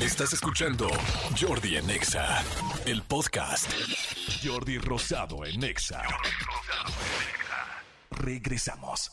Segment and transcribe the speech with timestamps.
[0.00, 0.88] Estás escuchando
[1.38, 2.42] Jordi en Exa,
[2.86, 3.70] el podcast.
[4.42, 6.02] Jordi Rosado en Exa.
[8.10, 9.12] Regresamos.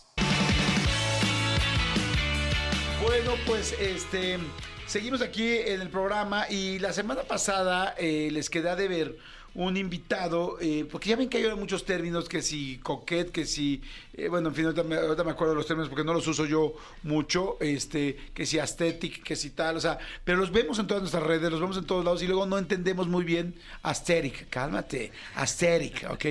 [3.03, 4.39] Bueno, pues este
[4.85, 9.17] seguimos aquí en el programa y la semana pasada eh, les queda de ver
[9.57, 13.81] un invitado, eh, porque ya ven que hay muchos términos, que si coquet, que si,
[14.13, 16.27] eh, bueno, en fin, ahorita me, ahorita me acuerdo de los términos porque no los
[16.27, 20.77] uso yo mucho, este, que si aesthetic, que si tal, o sea, pero los vemos
[20.77, 23.55] en todas nuestras redes, los vemos en todos lados y luego no entendemos muy bien
[23.81, 26.25] aesthetic, cálmate, aesthetic, ok.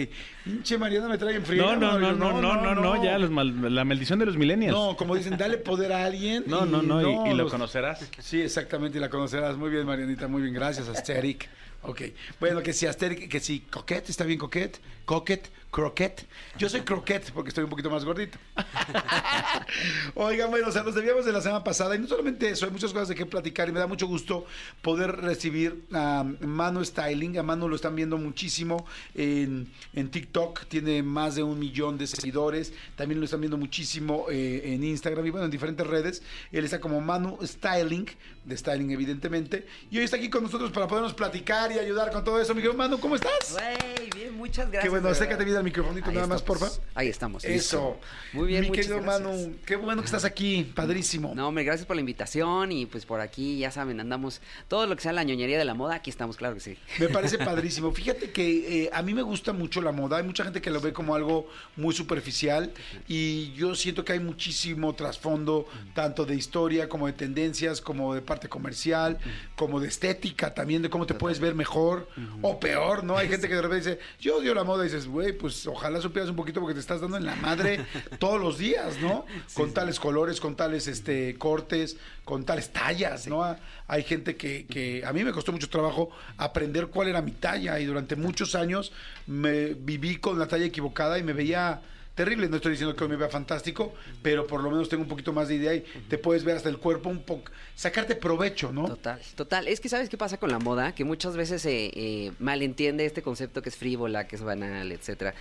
[0.45, 1.63] Pinche Mariana me trae en frío.
[1.65, 4.73] No, no, no, no, no, no, no, ya los mal- la maldición de los millennials.
[4.77, 6.45] No, como dicen, dale poder a alguien.
[6.47, 8.09] No, y no, no, y- y, lo los- conocerás.
[8.21, 9.57] Sí, exactamente, y la conocerás.
[9.57, 10.55] Muy bien, Marianita, muy bien.
[10.55, 11.49] Gracias, Asterix.
[11.83, 12.03] Ok.
[12.41, 14.81] Bueno, que si Asterix, que si Coquette, ¿está bien Coquette?
[15.07, 16.27] Coquette, Croquette.
[16.59, 18.39] Yo soy Croquette porque estoy un poquito más gordito.
[20.15, 22.73] Oigan, bueno, o sea, nos debíamos de la semana pasada y no solamente eso, hay
[22.73, 24.47] muchas cosas de qué platicar y me da mucho gusto
[24.81, 27.39] poder recibir a Manu Styling.
[27.39, 32.07] A Manu lo están viendo muchísimo en, en TikTok, tiene más de un millón de
[32.07, 32.73] seguidores.
[32.97, 36.23] También lo están viendo muchísimo eh, en Instagram y bueno, en diferentes redes.
[36.53, 38.07] Él está como Manu Styling,
[38.47, 39.67] de Styling evidentemente.
[39.91, 42.55] Y hoy está aquí con nosotros para podernos platicar y ayudar con todo eso.
[42.55, 43.53] Mi querido Manu, ¿cómo estás?
[43.53, 44.85] Güey, bien, muchas gracias.
[44.85, 46.69] Qué bueno, de acércate bien al microfonito nada más, porfa.
[46.95, 47.45] Ahí estamos.
[47.45, 47.53] Eso.
[47.53, 48.01] listo.
[48.33, 49.23] Muy bien, Mi querido gracias.
[49.23, 51.35] Manu, qué bueno que estás aquí, padrísimo.
[51.35, 54.97] No, hombre, gracias por la invitación y pues por aquí, ya saben, andamos todo lo
[54.97, 56.79] que sea la ñoñería de la moda, aquí estamos, claro que sí.
[56.99, 57.93] Me parece padrísimo.
[57.93, 60.17] Fíjate que eh, a mí me gusta mucho la moda.
[60.19, 62.73] Hay mucha gente que lo ve como algo muy superficial
[63.07, 68.23] y yo siento que hay muchísimo trasfondo, tanto de historia como de tendencias, como de
[68.23, 69.19] parte comercial,
[69.57, 72.09] como de estética también, de cómo te puedes ver mejor
[72.43, 73.17] o peor, ¿no?
[73.17, 76.31] Hay gente que de repente dice, yo odio la moda dices, güey, pues ojalá supieras
[76.31, 77.85] un poquito porque te estás dando en la madre
[78.19, 79.25] todos los días, ¿no?
[79.55, 83.45] con tales colores, con tales este, cortes, con tales tallas, ¿no?
[83.45, 87.33] Ah, Hay gente que, que a mí me costó mucho trabajo aprender cuál era mi
[87.33, 88.93] talla y durante muchos años
[89.27, 91.81] me viví con la talla equivocada y me veía
[92.17, 92.49] terrible.
[92.49, 95.33] No estoy diciendo que hoy me vea fantástico, pero por lo menos tengo un poquito
[95.33, 98.89] más de idea y te puedes ver hasta el cuerpo un poco, sacarte provecho, ¿no?
[98.89, 99.69] Total, total.
[99.69, 103.23] Es que sabes qué pasa con la moda, que muchas veces se eh, malentiende este
[103.23, 105.35] concepto que es frívola, que es banal, etcétera.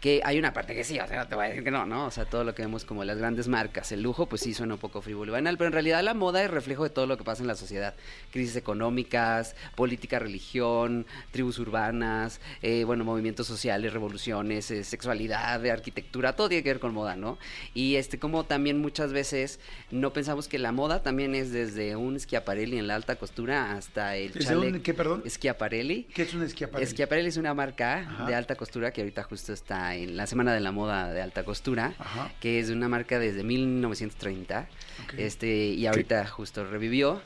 [0.00, 1.84] Que hay una parte que sí, o sea, no te voy a decir que no,
[1.84, 2.06] ¿no?
[2.06, 4.74] O sea, todo lo que vemos como las grandes marcas, el lujo, pues sí suena
[4.74, 7.18] un poco frívolo y banal, pero en realidad la moda es reflejo de todo lo
[7.18, 7.94] que pasa en la sociedad.
[8.30, 15.72] Crisis económicas, política, religión, tribus urbanas, eh, bueno, movimientos sociales, revoluciones, eh, sexualidad, de
[16.28, 17.38] arquitectura, todo tiene que ver con moda, ¿no?
[17.74, 19.58] Y este, como también muchas veces
[19.90, 24.16] no pensamos que la moda también es desde un Schiaparelli en la alta costura hasta
[24.16, 24.82] el ¿Desde un chaleco.
[24.82, 25.22] qué, perdón?
[25.28, 26.04] Schiaparelli.
[26.14, 26.90] ¿Qué es un esquiaparelli?
[26.90, 28.26] Schiaparelli es una marca Ajá.
[28.26, 31.44] de alta costura que ahorita justo está en la Semana de la Moda de Alta
[31.44, 32.32] Costura, Ajá.
[32.40, 34.68] que es una marca desde 1930.
[35.04, 35.14] Ok.
[35.18, 37.20] Este, y ahorita justo revivió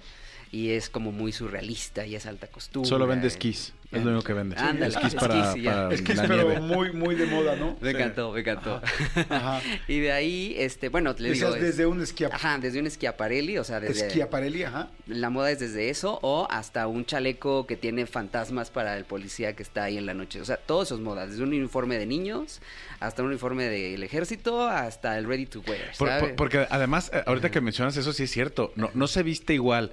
[0.54, 2.88] y es como muy surrealista y es alta costura.
[2.88, 3.72] Solo vende esquís.
[3.91, 4.56] Es lo único que vende.
[4.56, 5.53] Ándale, esquís para,
[5.92, 6.60] esquís para la pero nieve.
[6.60, 7.76] muy, muy de moda, ¿no?
[7.81, 8.81] Me encantó, me encantó.
[9.31, 9.60] Ajá.
[9.87, 11.54] y de ahí, este, bueno, le digo.
[11.54, 14.06] Es- desde un esquia- Ajá, desde un Schiaparelli, o sea, desde.
[14.09, 14.88] esquiaparelli, ajá.
[15.06, 19.54] La moda es desde eso o hasta un chaleco que tiene fantasmas para el policía
[19.54, 20.41] que está ahí en la noche.
[20.41, 21.26] O sea, todo eso es moda.
[21.28, 22.60] Desde un uniforme de niños
[22.98, 25.92] hasta un uniforme del ejército hasta el ready to wear.
[25.98, 26.21] Por- ¿sabe?
[26.21, 28.72] por- porque además, eh, ahorita que mencionas eso, sí es cierto.
[28.75, 29.92] No, no se viste igual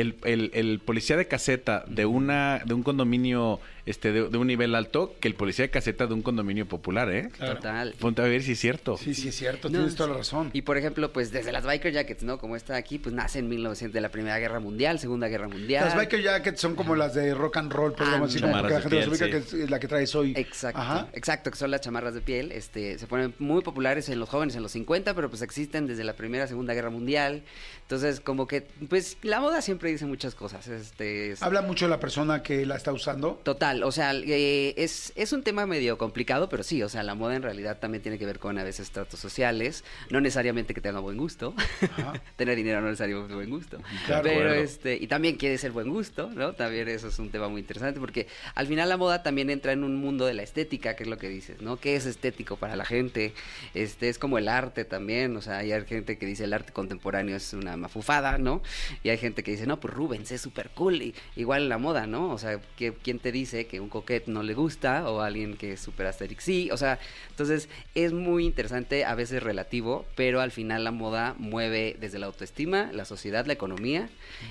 [0.00, 3.60] el, el- el policía de caseta de una de un condominio
[3.90, 7.10] este de, de un nivel alto que el policía de caseta de un condominio popular,
[7.10, 7.28] ¿eh?
[7.38, 7.94] Total.
[7.98, 8.96] Ponte a ver si es cierto.
[8.96, 10.50] Sí, sí, es cierto, No, tienes toda la razón.
[10.52, 12.38] Y por ejemplo, pues desde las biker jackets, ¿no?
[12.38, 15.84] Como está aquí, pues nace en 1900 de la Primera Guerra Mundial, Segunda Guerra Mundial.
[15.84, 18.96] Las biker jackets son como las de rock and roll, como chamarras que la gente
[18.96, 19.30] piel, ubica, sí.
[19.56, 20.32] que es la que traes hoy.
[20.36, 21.08] Exacto, Ajá.
[21.12, 24.54] exacto, que son las chamarras de piel, este, se ponen muy populares en los jóvenes
[24.56, 27.42] en los 50, pero pues existen desde la Primera, Segunda Guerra Mundial.
[27.82, 31.90] Entonces, como que, pues la moda siempre dice muchas cosas, este, es- Habla mucho de
[31.90, 33.40] la persona que la está usando.
[33.42, 37.14] Total, o sea, eh, es, es un tema medio complicado, pero sí, o sea, la
[37.14, 40.80] moda en realidad también tiene que ver con a veces tratos sociales, no necesariamente que
[40.80, 41.54] tenga buen gusto,
[42.36, 44.22] tener dinero no necesariamente buen gusto, Claro.
[44.24, 46.52] pero este, y también quiere ser buen gusto, ¿no?
[46.54, 49.84] También eso es un tema muy interesante, porque al final la moda también entra en
[49.84, 51.78] un mundo de la estética, que es lo que dices, ¿no?
[51.78, 53.32] ¿Qué es estético para la gente?
[53.74, 57.36] Este, es como el arte también, o sea, hay gente que dice el arte contemporáneo
[57.36, 58.62] es una mafufada, ¿no?
[59.02, 62.06] Y hay gente que dice, no, pues Rubens es súper cool, y, igual la moda,
[62.06, 62.30] ¿no?
[62.30, 65.74] O sea, ¿qué- ¿quién te dice que un coquet no le gusta o alguien que
[65.74, 66.70] es súper asterix sí?
[66.72, 66.98] O sea,
[67.30, 72.26] entonces es muy interesante, a veces relativo, pero al final la moda mueve desde la
[72.26, 74.08] autoestima, la sociedad, la economía,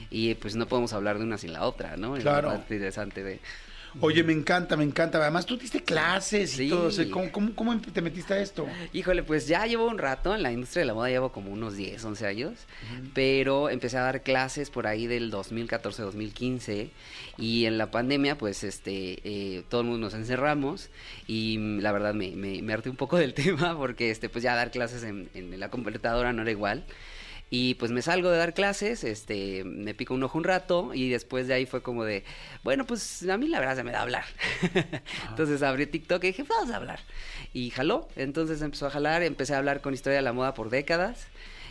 [0.09, 2.15] y pues no podemos hablar de una sin la otra, ¿no?
[2.15, 2.47] Es Claro.
[2.49, 3.39] bastante interesante de...
[4.01, 5.17] Oye, me encanta, me encanta.
[5.19, 6.69] Además, tú diste clases y Sí.
[6.69, 6.87] todo.
[6.87, 8.67] o sea, ¿cómo, cómo, cómo te metiste a esto?
[8.93, 11.75] Híjole, pues ya llevo un rato en la industria de la moda, llevo como unos
[11.75, 12.53] 10, 11 años,
[13.13, 16.89] pero empecé a dar clases por ahí del 2014, 2015
[17.37, 20.89] y en la pandemia pues este eh, todo el mundo nos encerramos
[21.27, 24.55] y la verdad me, me, me harté un poco del tema porque este pues ya
[24.55, 26.83] dar clases en, en la computadora no era igual.
[27.49, 31.09] Y pues me salgo de dar clases, este, me pico un ojo un rato y
[31.09, 32.25] después de ahí fue como de,
[32.63, 34.25] bueno, pues a mí la verdad se me da hablar.
[35.29, 36.99] Entonces abrí TikTok y dije, vamos a hablar.
[37.53, 40.69] Y jaló, entonces empezó a jalar, empecé a hablar con historia de la moda por
[40.69, 41.27] décadas.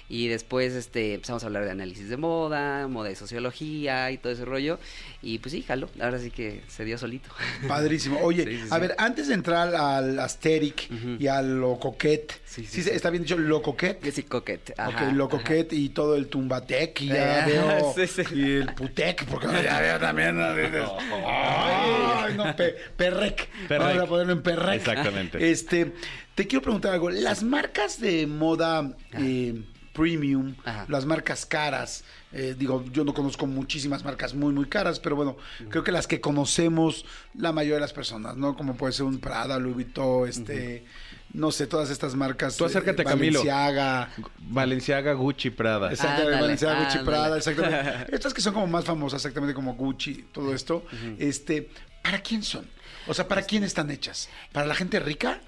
[0.09, 4.33] Y después este, empezamos a hablar de análisis de moda, moda y sociología y todo
[4.33, 4.79] ese rollo.
[5.21, 5.89] Y pues sí, jaló.
[6.01, 7.29] Ahora sí que se dio solito.
[7.67, 8.21] Padrísimo.
[8.23, 8.81] Oye, Sí, sí, a sí.
[8.81, 10.89] ver, antes de entrar al Asteric
[11.19, 12.91] y al Lo Coquet, Sí, sí, ¿sí, sí.
[12.93, 13.99] está bien dicho Lo Coquet?
[13.99, 14.71] Que sí, coquet.
[14.79, 15.37] Ok, Lo ajá.
[15.39, 18.23] Coquet y todo el Tumbatec y ya Ah, veo sí, sí.
[18.35, 20.55] y el Putec, porque ya veo también ¿no?
[20.55, 20.85] Dices,
[21.27, 23.49] ay, no, pe- Perrec.
[23.69, 23.87] Perrec.
[23.89, 24.75] Vamos a ponerlo en Perrec.
[24.77, 25.51] Exactamente.
[25.51, 25.93] Este,
[26.35, 27.11] te quiero preguntar algo.
[27.11, 29.63] Las marcas de moda eh,
[29.97, 30.85] premium, Ajá.
[30.89, 35.39] las marcas caras, eh, digo, yo no conozco muchísimas marcas muy, muy caras, pero bueno,
[35.71, 38.55] creo que las que conocemos la mayoría de las personas, ¿no?
[38.57, 40.85] Como puede ser un Prada, Louis Vuitton, este,
[41.33, 42.57] no sé, todas estas marcas.
[42.59, 43.41] Tú acércate, Camilo.
[43.41, 44.11] Balenciaga.
[44.39, 45.91] Valenciaga, Gucci, Prada.
[45.91, 46.99] Exactamente, Ándale, Balenciaga, Gucci.
[46.99, 48.07] Prada, exactamente.
[48.15, 50.85] Estas que son como más famosas, exactamente como Gucci, todo esto.
[51.19, 51.71] Este,
[52.03, 52.67] ¿para quién son?
[53.07, 54.29] O sea, ¿para quién están hechas?
[54.53, 55.41] ¿Para la gente rica?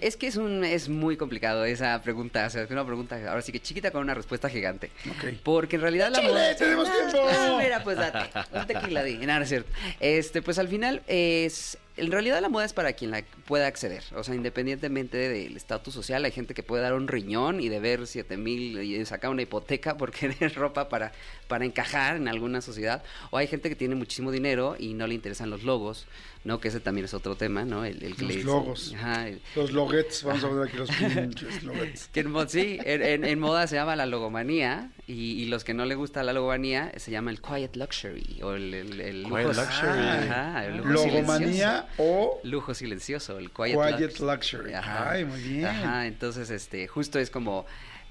[0.00, 3.42] Es que es un es muy complicado esa pregunta, o sea, es una pregunta ahora
[3.42, 4.90] sí que chiquita con una respuesta gigante.
[5.10, 5.34] Ok.
[5.42, 7.28] Porque en realidad la ¡Échale, moda tenemos Ah, tiempo!
[7.30, 8.18] ah, mira, pues date,
[8.52, 9.70] un tequila di, no es cierto.
[10.00, 14.02] Este, pues al final es en realidad la moda es para quien la pueda acceder,
[14.14, 18.06] o sea, independientemente del estatus social, hay gente que puede dar un riñón y deber
[18.06, 21.12] siete mil y sacar una hipoteca por querer ropa para,
[21.48, 25.14] para encajar en alguna sociedad, o hay gente que tiene muchísimo dinero y no le
[25.14, 26.06] interesan los logos,
[26.44, 26.58] ¿no?
[26.60, 27.84] Que ese también es otro tema, ¿no?
[27.84, 28.94] El, el que Los logos.
[28.96, 32.08] Ajá, el- Los loguets, vamos a ver aquí los pinches loguets.
[32.12, 35.62] que en, mo- sí, en, en- en moda se llama la logomanía y, y los
[35.64, 39.22] que no le gusta la logomanía se llama el quiet luxury o el, el, el
[39.24, 39.88] Quiet luxury.
[39.88, 44.72] Ajá, el lujo Logomanía o lujo silencioso, el quiet, Quiet lux- Luxury.
[44.74, 45.66] Ay, muy bien.
[45.66, 47.66] Ajá, entonces este justo es como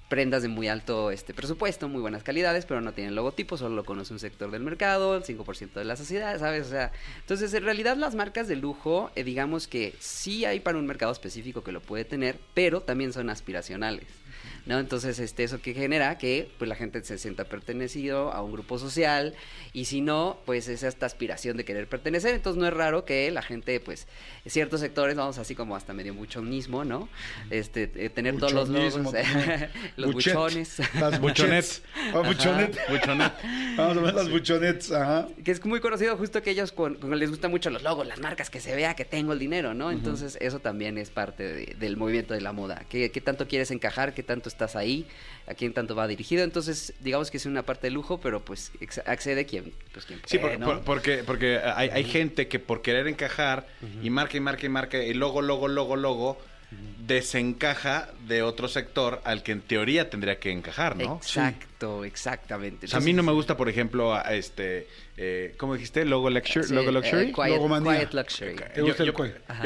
[0.09, 3.85] prendas de muy alto este presupuesto, muy buenas calidades, pero no tienen logotipo, solo lo
[3.85, 6.67] conoce un sector del mercado, el 5% de la sociedad, ¿sabes?
[6.67, 6.91] O sea,
[7.21, 11.13] entonces en realidad las marcas de lujo, eh, digamos que sí hay para un mercado
[11.13, 14.05] específico que lo puede tener, pero también son aspiracionales.
[14.67, 14.77] ¿No?
[14.79, 18.77] Entonces, este, eso que genera que pues la gente se sienta pertenecido a un grupo
[18.77, 19.33] social
[19.73, 22.35] y si no, pues es esta aspiración de querer pertenecer.
[22.35, 24.07] Entonces no es raro que la gente, pues,
[24.45, 27.09] ciertos sectores, vamos así como hasta medio buchonismo, ¿no?
[27.49, 28.95] Este, eh, tener todos los logos,
[29.97, 30.33] los Buchet.
[30.35, 30.77] buchones.
[30.99, 31.81] Las buchonets.
[32.13, 32.77] Ah, buchonet.
[32.89, 33.33] Buchonet.
[33.77, 35.27] Vamos a ver las buchonets, ajá.
[35.43, 38.19] que es muy conocido justo que ellos con, con- les gustan mucho los logos, las
[38.19, 39.91] marcas, que se vea que tengo el dinero, ¿no?
[39.91, 42.85] Entonces eso también es parte de- del movimiento de la moda.
[42.89, 44.13] ¿Qué, qué tanto quieres encajar?
[44.13, 45.07] ¿Qué tanto estás ahí?
[45.47, 46.43] ¿A quién tanto va dirigido?
[46.43, 48.71] Entonces digamos que es una parte de lujo, pero pues
[49.05, 50.65] accede quien, pues, quien Sí, puede, por- ¿no?
[50.67, 53.67] por- porque, porque hay, hay gente que por querer encajar
[54.03, 56.37] y marca y marca y marca y logo, logo, logo, logo,
[57.05, 61.17] desencaja de otro sector al que en teoría tendría que encajar, ¿no?
[61.17, 62.85] Exacto, exactamente.
[62.85, 64.87] O sea, a mí no me gusta, por ejemplo, a- este,
[65.17, 66.05] eh, ¿cómo dijiste?
[66.05, 66.65] Logo Luxury.
[66.65, 67.33] sí, Logo eh, Luxury.
[67.33, 67.97] quiet, Logomanía.
[67.99, 68.55] quiet luxury.
[68.55, 68.95] ¿Te Yo,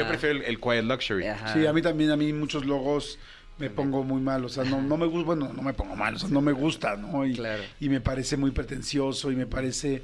[0.08, 1.26] prefiero el, el Quiet Luxury.
[1.28, 1.52] Ajá.
[1.54, 3.18] Sí, a mí también, a mí muchos logos
[3.58, 6.14] me pongo muy mal, o sea, no, no me gusta, bueno, no me pongo mal,
[6.14, 7.24] o sea, no me gusta, ¿no?
[7.26, 7.62] Y, Claro.
[7.80, 10.02] y me parece muy pretencioso y me parece,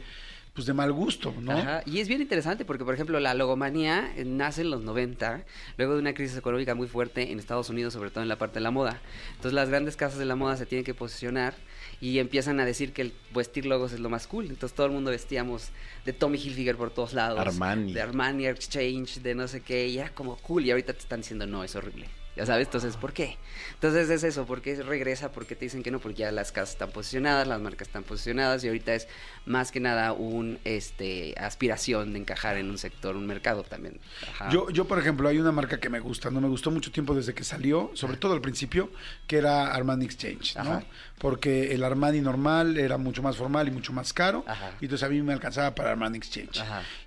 [0.55, 1.53] pues, de mal gusto, ¿no?
[1.53, 5.45] Ajá, Y es bien interesante porque, por ejemplo, la logomanía eh, nace en los 90,
[5.77, 8.55] luego de una crisis económica muy fuerte en Estados Unidos, sobre todo en la parte
[8.55, 9.01] de la moda.
[9.31, 11.55] Entonces las grandes casas de la moda se tienen que posicionar
[12.01, 14.47] y empiezan a decir que el vestir logos es lo más cool.
[14.47, 15.69] Entonces todo el mundo vestíamos
[16.05, 17.39] de Tommy Hilfiger por todos lados.
[17.39, 17.93] Armani.
[17.93, 20.65] De Armani Exchange, de no sé qué, y era como cool.
[20.65, 22.09] Y ahorita te están diciendo, no, es horrible.
[22.37, 23.37] Ya sabes, entonces, ¿por qué?
[23.75, 25.33] Entonces es eso, ¿por qué regresa?
[25.33, 25.99] ¿Por qué te dicen que no?
[25.99, 29.07] Porque ya las casas están posicionadas, las marcas están posicionadas y ahorita es
[29.45, 34.01] más que nada un este aspiración de encajar en un sector, un mercado también.
[34.31, 34.49] Ajá.
[34.51, 37.15] Yo, yo, por ejemplo, hay una marca que me gusta, no me gustó mucho tiempo
[37.15, 38.91] desde que salió, sobre todo al principio,
[39.27, 40.63] que era Armani Exchange, ¿no?
[40.63, 40.85] Ajá.
[41.19, 44.73] Porque el Armani normal era mucho más formal y mucho más caro, Ajá.
[44.81, 46.63] y entonces a mí me alcanzaba para Armani Exchange.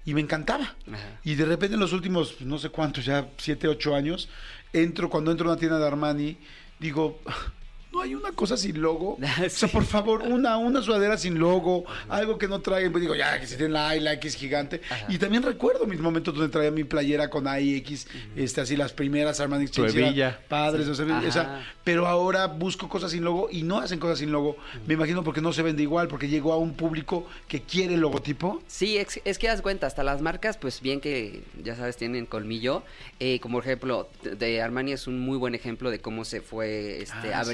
[0.05, 0.75] Y me encantaba.
[1.23, 4.29] Y de repente en los últimos, no sé cuántos, ya siete, ocho años,
[4.83, 6.37] entro, cuando entro a una tienda de Armani,
[6.79, 7.19] digo,
[7.95, 9.17] no hay una cosa sin logo.
[9.45, 9.67] O sea, Sí.
[9.67, 12.91] por favor, una, una sudadera sin logo, algo que no traigan.
[12.91, 14.81] Pues digo, ya, que si tienen la I, la X gigante.
[15.09, 18.75] Y también recuerdo mis momentos donde traía mi playera con A y X, este, así
[18.75, 20.35] las primeras Armani Exchange.
[20.47, 24.19] Padres, o sea, o sea, pero ahora busco cosas sin logo y no hacen cosas
[24.19, 24.57] sin logo.
[24.87, 28.01] Me imagino porque no se vende igual, porque llegó a un público que quiere el
[28.01, 28.61] logotipo.
[28.67, 32.25] Sí, es, es que das cuenta, hasta las marcas, pues bien que ya sabes, tienen
[32.25, 32.83] colmillo.
[33.19, 37.33] Eh, como ejemplo, de- Armani es un muy buen ejemplo de cómo se fue este,
[37.33, 37.49] Ah, sí,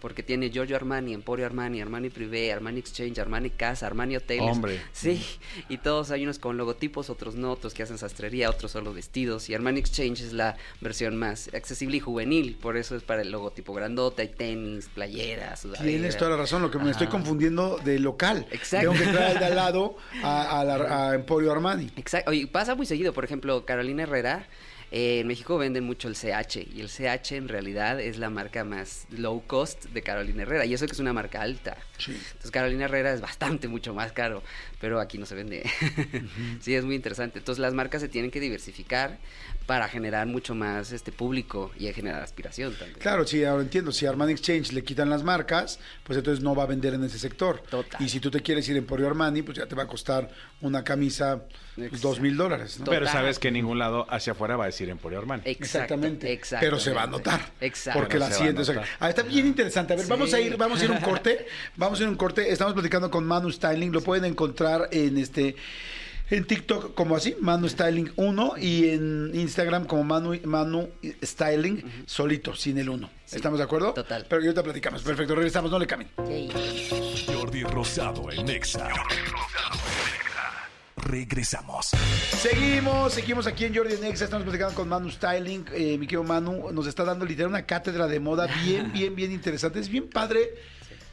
[0.00, 4.50] porque tiene Giorgio Armani, Emporio Armani, Armani Privé, Armani Exchange, Armani Casa, Armani Hoteles.
[4.50, 4.80] Hombre.
[4.92, 5.24] Sí,
[5.68, 9.48] y todos hay unos con logotipos, otros no, otros que hacen sastrería, otros solo vestidos.
[9.50, 13.30] Y Armani Exchange es la versión más accesible y juvenil, por eso es para el
[13.30, 15.66] logotipo grandote, hay tenis, playeras.
[15.82, 16.92] Tienes toda la razón, lo que me Ajá.
[16.92, 18.46] estoy confundiendo de local.
[18.50, 18.90] Exacto.
[18.92, 21.90] Tengo que traer al de al lado a, a la- a Emporio Armani.
[21.96, 24.46] Exacto, y pasa muy seguido, por ejemplo, Carolina Herrera,
[24.94, 28.62] eh, en México venden mucho el CH y el CH en realidad es la marca
[28.62, 31.78] más low cost de Carolina Herrera y eso que es una marca alta.
[31.96, 32.12] Sí.
[32.12, 34.42] Entonces Carolina Herrera es bastante mucho más caro,
[34.82, 35.62] pero aquí no se vende.
[36.60, 37.38] sí, es muy interesante.
[37.38, 39.18] Entonces las marcas se tienen que diversificar
[39.66, 42.98] para generar mucho más este público y generar aspiración también.
[42.98, 43.92] Claro, sí, ahora entiendo.
[43.92, 47.04] Si a Armani Exchange le quitan las marcas, pues entonces no va a vender en
[47.04, 47.62] ese sector.
[47.70, 48.02] Total.
[48.02, 50.28] Y si tú te quieres ir a Emporio Armani, pues ya te va a costar
[50.60, 51.42] una camisa
[51.74, 52.80] pues, dos mil dólares.
[52.84, 55.42] Pero sabes que en ningún lado hacia afuera va a decir Emporio Armani.
[55.44, 56.32] Exacto, Exactamente.
[56.32, 56.66] exactamente.
[56.66, 57.52] Pero se va a notar.
[57.60, 58.00] Exacto.
[58.00, 58.62] Porque la siguiente.
[59.00, 59.92] ah, está bien interesante.
[59.94, 61.46] A ver, vamos a ir, vamos a ir a un corte.
[61.76, 62.50] Vamos a ir a un corte.
[62.50, 63.92] Estamos platicando con Manu Styling.
[63.92, 65.56] Lo pueden encontrar en este.
[66.32, 70.88] En TikTok como así, Manu Styling 1 y en Instagram como Manu, Manu
[71.22, 73.10] Styling solito, sin el 1.
[73.26, 73.36] Sí.
[73.36, 73.92] ¿Estamos de acuerdo?
[73.92, 74.24] Total.
[74.26, 75.02] Pero ahorita platicamos.
[75.02, 76.10] Perfecto, regresamos, no le cambien.
[76.26, 77.26] Yay.
[77.26, 78.88] Jordi Rosado en Exa.
[80.96, 81.90] Regresamos.
[82.40, 85.66] Seguimos, seguimos aquí en Jordi Nexa, estamos platicando con Manu Styling.
[85.74, 89.32] Eh, mi querido Manu nos está dando literal una cátedra de moda bien, bien, bien
[89.32, 89.80] interesante.
[89.80, 90.54] Es bien padre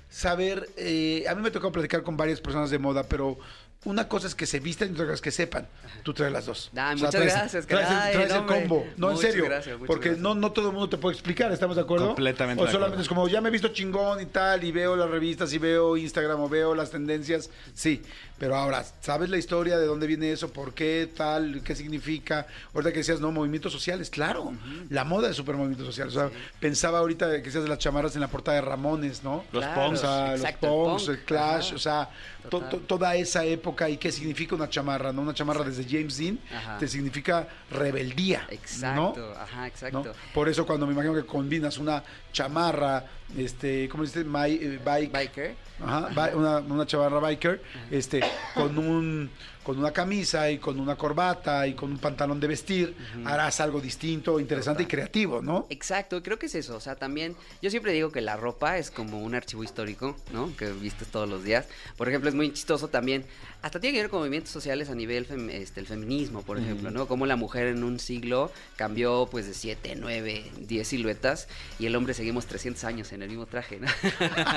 [0.10, 3.38] saber, eh, a mí me tocó platicar con varias personas de moda, pero
[3.86, 5.66] una cosa es que se vistan y otra cosa es que sepan.
[6.04, 6.70] Tú traes las dos.
[6.74, 8.86] Muchas gracias, Traes, caray, traes el combo.
[8.98, 9.46] No, en serio.
[9.46, 10.22] gracias, porque gracias.
[10.22, 12.08] no, no todo el mundo te puede explicar, ¿estamos de acuerdo?
[12.08, 13.02] Completamente O solamente acuerdo.
[13.04, 15.96] es como, ya me he visto chingón y tal, y veo las revistas, y veo
[15.96, 17.50] Instagram, o veo las tendencias.
[17.74, 18.02] Sí,
[18.38, 20.52] pero ahora, ¿sabes la historia de dónde viene eso?
[20.52, 21.62] ¿Por qué tal?
[21.64, 22.48] ¿Qué significa?
[22.74, 24.52] Ahorita que decías, no, movimientos sociales, claro.
[24.90, 26.10] La moda es súper movimiento social.
[26.10, 29.46] O sea, pensaba ahorita que decías de las chamarras en la portada de Ramones, ¿no?
[29.54, 29.90] Los Claro.
[29.92, 31.10] O sea, los punks, punk.
[31.10, 31.76] el clash, Ajá.
[31.76, 32.10] o sea,
[32.44, 32.70] to- Total.
[32.70, 35.22] to- toda esa época y qué significa una chamarra, ¿no?
[35.22, 36.78] Una chamarra desde James Dean Ajá.
[36.78, 38.48] te significa rebeldía.
[38.50, 39.40] Exacto, ¿no?
[39.40, 39.66] ajá, ¿no?
[39.66, 40.14] exacto.
[40.34, 43.06] Por eso cuando me imagino que combinas una chamarra,
[43.38, 44.26] este, ¿cómo dices?
[44.26, 45.56] My, eh, bike, Biker.
[45.82, 48.22] Ajá, una, una chamarra biker, este,
[48.54, 49.30] con un
[49.64, 53.80] con una camisa y con una corbata y con un pantalón de vestir, harás algo
[53.82, 55.68] distinto, interesante y creativo, ¿no?
[55.70, 56.76] Exacto, creo que es eso.
[56.76, 60.56] O sea, también, yo siempre digo que la ropa es como un archivo histórico, ¿no?
[60.56, 61.68] Que vistes todos los días.
[61.98, 63.26] Por ejemplo, es muy chistoso también.
[63.62, 66.90] Hasta tiene que ver con movimientos sociales a nivel fem- este, el feminismo, por ejemplo,
[66.92, 67.08] ¿no?
[67.08, 71.48] Como la mujer en un siglo cambió pues de 7, 9, 10 siluetas
[71.78, 73.88] y el hombre seguimos 300 años en el mismo traje, ¿no?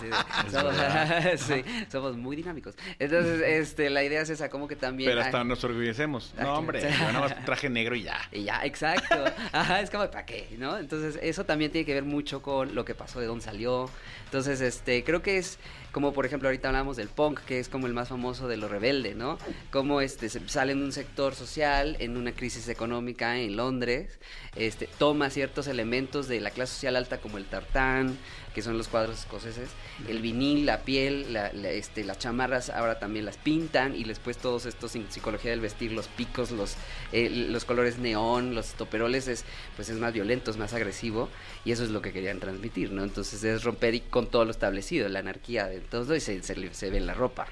[0.00, 0.74] De, somos,
[1.46, 2.74] sí, somos muy dinámicos.
[2.98, 5.10] Entonces, este, la idea es esa, como que también...
[5.10, 6.32] Pero hasta nos orgullecemos.
[6.38, 6.96] No, hombre, claro.
[6.96, 8.18] yo nada más traje negro y ya.
[8.32, 9.24] y ya, exacto.
[9.52, 10.48] Ajá, es como, ¿para qué?
[10.58, 10.78] ¿No?
[10.78, 13.90] Entonces, eso también tiene que ver mucho con lo que pasó, de dónde salió.
[14.24, 15.58] Entonces, este, creo que es
[15.92, 18.68] como, por ejemplo, ahorita hablamos del punk, que es como el más famoso de lo
[18.68, 19.38] rebelde, ¿no?
[19.70, 24.18] Como este, sale en un sector social, en una crisis económica en Londres,
[24.54, 28.18] este, toma ciertos elementos de la clase social alta, como el tartán,
[28.58, 29.68] que son los cuadros escoceses,
[30.08, 34.36] el vinil, la piel, la- la- este, las chamarras ahora también las pintan y después
[34.36, 36.74] todos estos en psicología del vestir, los picos, los,
[37.12, 39.44] eh, los colores neón, los toperoles es
[39.76, 41.28] pues es más violento, es más agresivo
[41.64, 43.04] y eso es lo que querían transmitir, ¿no?
[43.04, 46.74] Entonces es romper y con todo lo establecido, la anarquía de todo y se, se,
[46.74, 47.46] se ve en la ropa,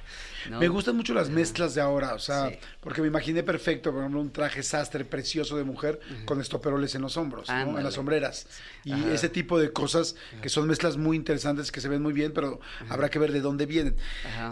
[0.51, 0.59] ¿no?
[0.59, 2.57] Me gustan mucho las mezclas de ahora, o sea, Sí.
[2.81, 7.03] porque me imaginé perfecto, por ejemplo, un traje sastre precioso de mujer con estoperoles en
[7.03, 7.79] los hombros, ¿no?
[7.79, 8.49] en las sombreras.
[8.85, 9.15] Y Ajá.
[9.15, 12.61] ese tipo de cosas que son mezclas muy interesantes, que se ven muy bien, pero
[12.89, 13.97] habrá que ver de dónde vienen.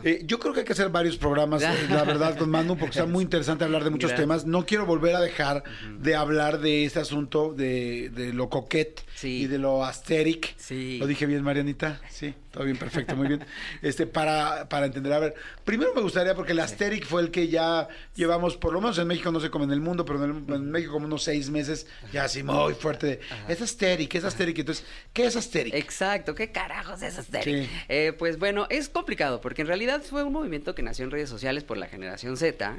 [0.05, 2.91] Eh, yo creo que hay que hacer varios programas, eh, la verdad, con Manu, porque
[2.99, 4.23] está muy interesante hablar de muchos Gracias.
[4.23, 4.47] temas.
[4.47, 5.63] No quiero volver a dejar
[6.01, 9.43] de hablar de este asunto de, de lo coquet Sí.
[9.43, 10.55] y de lo asteric.
[10.59, 10.99] Sí.
[10.99, 12.01] ¿Lo dije bien, Marianita?
[12.11, 13.45] Sí, todo bien, perfecto, muy bien.
[13.83, 15.13] este, para, para entender.
[15.13, 15.35] A ver,
[15.65, 19.07] primero me gustaría, porque el Asterix fue el que ya llevamos, por lo menos en
[19.07, 21.49] México, no sé cómo en el mundo, pero en, el- en México como unos seis
[21.49, 23.07] meses, ya así muy fuerte.
[23.07, 24.59] de, es Asterix, es Asterix.
[24.59, 25.75] Entonces, ¿qué es Asterix?
[25.77, 27.67] Exacto, ¿qué carajos es Asterix?
[27.67, 27.71] Sí.
[27.88, 31.29] Eh, pues bueno, es complicado porque en realidad fue un movimiento que nació en redes
[31.29, 32.76] sociales por la generación Z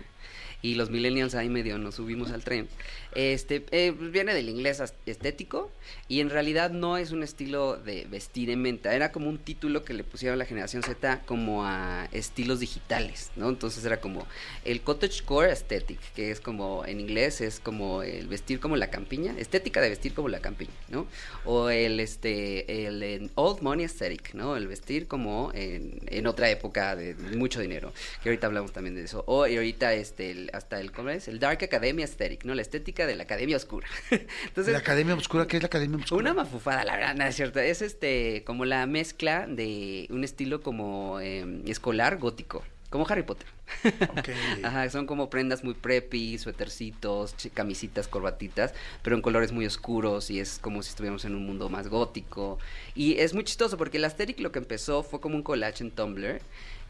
[0.62, 2.68] y los millennials ahí medio nos subimos al tren.
[3.14, 5.72] Este eh, viene del inglés estético
[6.10, 9.86] y en realidad no es un estilo de vestir en venta, era como un título
[9.86, 13.48] que le pusieron la generación Z como a estilos digitales, ¿no?
[13.50, 14.28] Entonces era como
[14.66, 19.34] el cottagecore aesthetic, que es como en inglés es como el vestir como la campiña,
[19.38, 21.08] estética de vestir como la campiña, ¿no?
[21.46, 24.58] O el este el old money aesthetic, ¿no?
[24.58, 29.04] El vestir como en, en otra época de mucho dinero, que ahorita hablamos también de
[29.04, 29.24] eso.
[29.28, 31.28] O ahorita este el- hasta el ¿cómo es?
[31.28, 32.56] El dark academia aesthetic, ¿no?
[32.56, 33.88] La estética de la academia oscura.
[34.10, 35.48] Entonces, ¿La Academia Obscura?
[35.48, 36.22] ¿Qué es la Academia Obscura?
[36.22, 37.60] una mafufada, la verdad, no es cierto.
[37.60, 43.48] Es este como la mezcla de un estilo como eh, escolar gótico, como Harry Potter.
[44.64, 50.40] Ajá, son como prendas muy preppy, suétercitos, camisitas, corbatitas, pero en colores muy oscuros y
[50.40, 52.60] es como si estuviéramos en un mundo más gótico.
[52.94, 55.92] Y es muy chistoso porque el Asterix lo que empezó fue como un collage en
[55.92, 56.42] Tumblr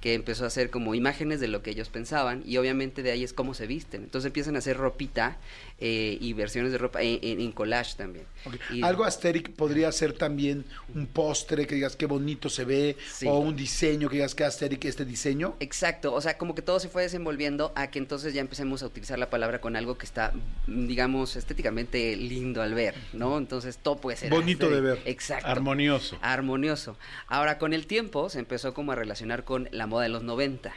[0.05, 3.23] que empezó a hacer como imágenes de lo que ellos pensaban y obviamente de ahí
[3.23, 4.03] es cómo se visten.
[4.03, 5.39] Entonces empiezan a hacer ropita
[5.79, 8.25] eh, y versiones de ropa en, en- en collage también.
[8.71, 13.25] Y- Algo Asterix podría ser también un postre que digas qué bonito se ve, Sí.
[13.27, 15.55] o un diseño que digas que Asterix este diseño.
[15.59, 18.85] Exacto, o sea, como que todo se fue desenvolviendo a que entonces ya empecemos a
[18.85, 20.33] utilizar la palabra con algo que está,
[20.67, 23.39] digamos, estéticamente lindo al ver, ¿no?
[23.39, 25.01] Entonces todo puede ser Bonito de ver.
[25.05, 25.47] Exacto.
[25.47, 26.19] Armonioso.
[26.21, 26.95] Armonioso.
[27.27, 30.73] Ahora, con el tiempo se empezó como a relacionar con la moda de los 90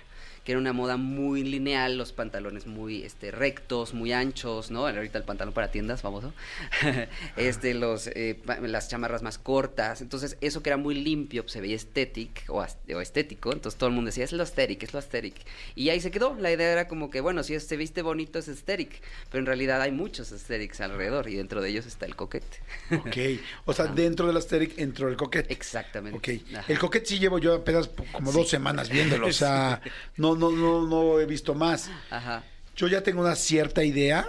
[0.49, 4.87] que era una moda muy lineal, los pantalones muy este, rectos, muy anchos, ¿no?
[4.87, 6.33] Ahorita el pantalón para tiendas, famoso.
[7.37, 10.00] este, los, eh, las chamarras más cortas.
[10.00, 12.64] Entonces, eso que era muy limpio, pues, se veía estético o,
[13.02, 13.52] estético.
[13.52, 15.37] Entonces, todo el mundo decía, es lo estético, es lo estético.
[15.75, 16.35] Y ahí se quedó.
[16.40, 18.97] La idea era como que, bueno, si se viste bonito, es estético.
[19.31, 22.57] Pero en realidad hay muchos estéticos alrededor y dentro de ellos está el coquete.
[22.93, 23.43] Ok.
[23.67, 23.95] O sea, Ajá.
[23.97, 25.52] dentro del Asterix entró el coquete.
[25.52, 26.17] Exactamente.
[26.17, 26.57] Ok.
[26.57, 26.64] Ajá.
[26.69, 29.26] El coquete sí llevo yo apenas como dos semanas viéndolo.
[29.26, 29.83] O sea,
[30.17, 31.90] no, no, no, no he visto más.
[32.11, 32.42] Ajá.
[32.78, 34.28] Yo ya tengo una cierta idea,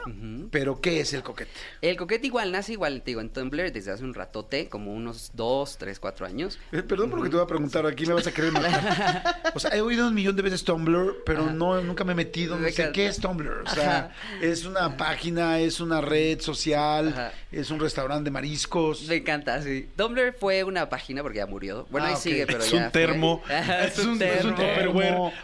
[0.49, 1.51] pero ¿qué es el coquete?
[1.83, 5.29] El coquete igual nace igual, te digo, en Tumblr desde hace un ratote, como unos
[5.35, 6.57] dos, tres, cuatro años.
[6.71, 9.35] Eh, Perdón por lo que te voy a preguntar, aquí me vas a querer matar.
[9.55, 11.53] O sea, he oído un millón de veces Tumblr, pero Ajá.
[11.53, 13.63] no, nunca me he metido, no Me sé qué es Tumblr.
[13.65, 14.11] O sea, Ajá.
[14.41, 17.31] es una página, es una red social, Ajá.
[17.51, 19.03] es un restaurante de mariscos.
[19.07, 19.87] Me encanta, sí.
[19.95, 21.85] Tumblr fue una página porque ya murió.
[21.91, 22.21] Bueno, Ah, ahí ok.
[22.21, 23.43] sigue, pero Es ya un termo.
[23.49, 25.31] Es un- es un termo.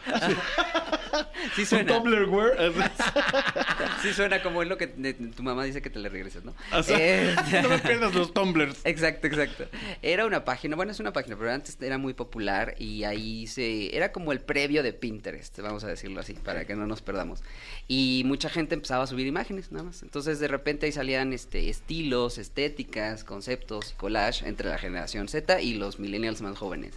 [1.56, 1.94] Sí Un suena.
[1.94, 2.74] Tumblrware.
[4.02, 6.54] Sí suena como es lo que de- tu mamá dice que te le regreses, ¿no?
[6.74, 8.80] O sea, Eh, no me pierdas los tumblers.
[8.84, 9.66] Exacto, exacto.
[10.02, 13.96] Era una página, bueno, es una página, pero antes era muy popular y ahí se
[13.96, 17.42] era como el previo de Pinterest, vamos a decirlo así, para que no nos perdamos.
[17.88, 20.04] Y mucha gente empezaba a subir imágenes, nada más.
[20.04, 25.62] Entonces, de repente ahí salían este estilos, estéticas, conceptos, y collage entre la generación Z
[25.62, 26.94] y los millennials más jóvenes.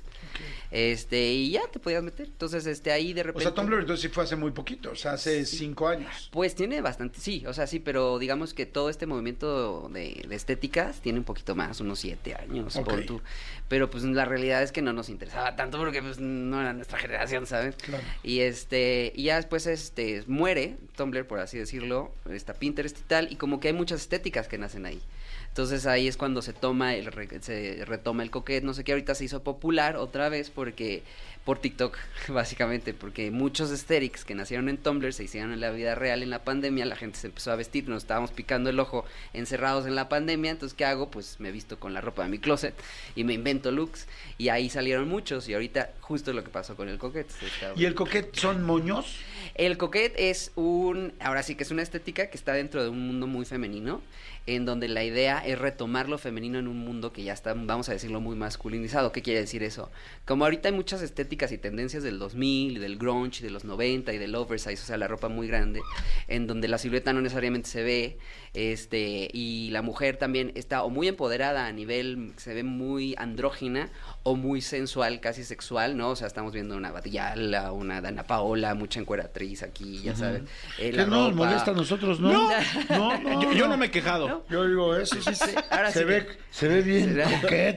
[0.70, 2.26] Este, y ya te podías meter.
[2.26, 4.96] Entonces, este ahí de O repente sea, Tumblr entonces sí fue hace muy poquito, o
[4.96, 6.28] sea, hace cinco años.
[6.32, 10.36] pues tiene bastante, sí, o sea, sí, pero digamos que todo este movimiento de, de
[10.36, 13.20] estéticas tiene un poquito más, unos siete años, tú.
[13.68, 16.98] Pero pues la realidad es que no nos interesaba tanto porque pues no era nuestra
[16.98, 17.76] generación, ¿sabes?
[17.76, 18.04] Claro.
[18.22, 23.32] Y este, y ya después este muere Tumblr, por así decirlo, está Pinterest y tal,
[23.32, 25.00] y como que hay muchas estéticas que nacen ahí.
[25.48, 29.14] Entonces ahí es cuando se toma el se retoma el coquete, no sé qué, ahorita
[29.14, 31.02] se hizo popular otra vez porque
[31.48, 31.96] por TikTok,
[32.28, 36.28] básicamente, porque muchos aesthetics que nacieron en Tumblr se hicieron en la vida real en
[36.28, 39.94] la pandemia, la gente se empezó a vestir, nos estábamos picando el ojo encerrados en
[39.94, 41.10] la pandemia, entonces ¿qué hago?
[41.10, 42.74] Pues me visto con la ropa de mi closet
[43.16, 46.90] y me invento looks y ahí salieron muchos y ahorita justo lo que pasó con
[46.90, 47.32] el coquete.
[47.76, 49.16] ¿Y el coquete son moños?
[49.54, 53.06] el coquete es un, ahora sí que es una estética que está dentro de un
[53.06, 54.02] mundo muy femenino,
[54.46, 57.88] en donde la idea es retomar lo femenino en un mundo que ya está, vamos
[57.88, 59.12] a decirlo, muy masculinizado.
[59.12, 59.90] ¿Qué quiere decir eso?
[60.24, 63.64] Como ahorita hay muchas estéticas y tendencias del 2000, y del grunge, y de los
[63.64, 65.80] 90 y del oversize, o sea, la ropa muy grande,
[66.26, 68.18] en donde la silueta no necesariamente se ve,
[68.54, 73.90] este, y la mujer también está o muy empoderada a nivel, se ve muy andrógina,
[74.24, 76.10] o muy sensual, casi sexual, ¿no?
[76.10, 80.42] O sea, estamos viendo una Batillala, una Dana Paola, mucha encueratriz aquí, ya sabes.
[80.78, 82.32] Eh, ¿Qué la no nos molesta a nosotros, no?
[82.32, 82.50] No.
[82.90, 84.28] no, no, Yo, yo no me he quejado.
[84.28, 84.44] ¿No?
[84.50, 85.54] Yo digo, eso sí, sí.
[85.70, 87.18] ahora se, sí ve, que- se ve bien.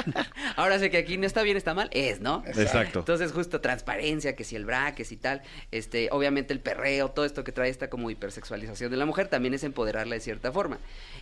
[0.56, 2.42] Ahora sé que aquí no está bien, está mal, es, ¿no?
[2.46, 2.79] Exacto.
[2.82, 7.24] Entonces, justo transparencia, que si el bra, que si tal, este, obviamente el perreo, todo
[7.24, 10.78] esto que trae esta como hipersexualización de la mujer, también es empoderarla de cierta forma.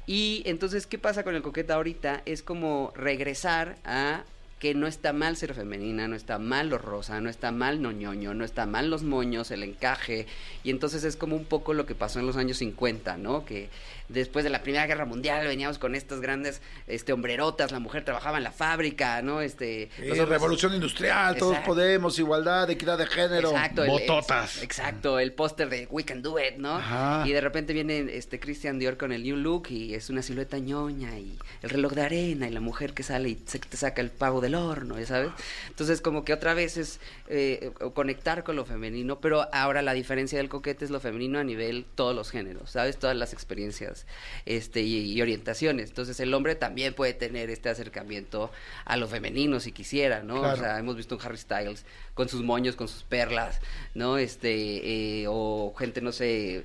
[0.06, 2.22] Y entonces, ¿qué pasa con el coqueta ahorita?
[2.24, 4.24] Es como regresar a
[4.58, 7.92] que no está mal ser femenina, no está mal lo rosa, no está mal no
[7.92, 10.26] ñoño, no está mal los moños, el encaje.
[10.64, 13.44] Y entonces es como un poco lo que pasó en los años 50, ¿no?
[13.44, 13.68] Que
[14.08, 18.38] después de la Primera Guerra Mundial veníamos con estas grandes este, hombrerotas, la mujer trabajaba
[18.38, 19.42] en la fábrica, ¿no?
[19.42, 21.72] Este, revolución industrial, todos Exacto.
[21.74, 23.50] podemos, igualdad, equidad de género.
[23.50, 24.56] Exacto, el- Bototas.
[24.56, 26.76] ex- exacto, el póster de We Can Do It, ¿no?
[26.76, 27.22] Ajá.
[27.26, 30.58] Y de repente viene este Christian Dior con el New Look y es una silueta
[30.58, 34.00] ñoña y el reloj de arena y la mujer que sale y se te saca
[34.00, 35.30] el pavo del horno, ¿ya sabes?
[35.68, 40.38] Entonces como que otra vez es eh, conectar con lo femenino, pero ahora la diferencia
[40.38, 42.98] del coquete es lo femenino a nivel todos los géneros, ¿sabes?
[42.98, 44.06] Todas las experiencias
[44.46, 45.90] este y, y orientaciones.
[45.90, 48.50] Entonces el hombre también puede tener este acercamiento
[48.84, 50.40] a lo femenino si quisiera, ¿no?
[50.40, 50.54] Claro.
[50.54, 51.84] O sea, hemos visto un Harry Styles
[52.14, 53.60] con sus moños, con sus perlas,
[53.94, 54.18] ¿no?
[54.18, 56.64] Este, eh, o gente, no sé,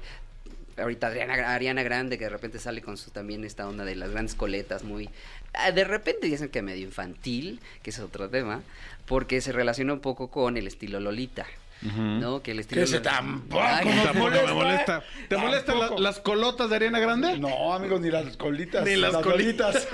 [0.77, 4.11] ahorita Ariana, Ariana Grande, que de repente sale con su también esta onda de las
[4.11, 5.09] grandes coletas, muy...
[5.53, 8.61] ah, De repente dicen que medio infantil, que es otro tema,
[9.05, 11.45] porque se relaciona un poco con el estilo Lolita.
[11.85, 12.41] ¿No?
[12.41, 14.45] Que el estilo Que ese Lolita- tampoco Ay, nos Tampoco molesta.
[14.47, 15.03] me molesta.
[15.27, 17.37] ¿Te molestan la- las colotas de Ariana Grande?
[17.37, 18.85] No, amigos, ni las colitas.
[18.85, 19.85] Ni las colitas.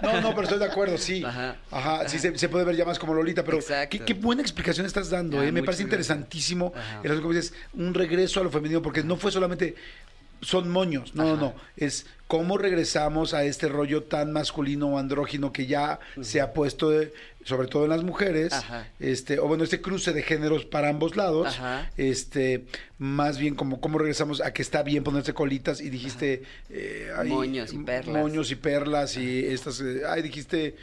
[0.00, 1.24] no, no, pero estoy de acuerdo, sí.
[1.24, 1.56] Ajá.
[1.72, 3.58] Ajá, sí se, se puede ver ya más como Lolita, pero
[3.90, 5.50] qué, qué buena explicación estás dando, Ah, ¿eh?
[5.50, 5.86] Me parece gracias.
[5.86, 6.72] interesantísimo.
[6.76, 7.00] Ajá.
[7.02, 9.74] el asunto, como dices, un regreso a lo femenino, porque no fue solamente
[10.44, 11.40] son moños, no, no, Ajá.
[11.40, 16.52] no, es cómo regresamos a este rollo tan masculino o andrógino que ya se ha
[16.52, 17.12] puesto, de-
[17.44, 18.88] sobre todo en las mujeres, Ajá.
[18.98, 21.90] este, o bueno, este cruce de géneros para ambos lados, Ajá.
[21.98, 22.64] este,
[22.98, 27.28] más bien como cómo regresamos a que está bien ponerse colitas y dijiste eh, ay,
[27.28, 28.16] Moños y perlas.
[28.16, 30.76] moños y perlas y estas, eh, ay, dijiste,